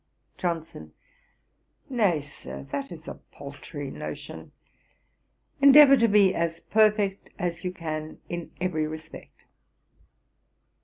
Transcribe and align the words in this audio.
JOHNSON. 0.39 0.93
'Nay, 1.87 2.21
Sir; 2.21 2.63
that 2.71 2.91
is 2.91 3.07
a 3.07 3.19
paltry 3.31 3.91
notion. 3.91 4.51
Endeavour 5.61 5.95
to 5.95 6.07
be 6.07 6.33
as 6.33 6.59
perfect 6.59 7.29
as 7.37 7.63
you 7.63 7.71
can 7.71 8.17
in 8.27 8.49
every 8.59 8.87
respect.' 8.87 9.43